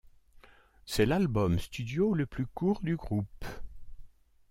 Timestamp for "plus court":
2.25-2.81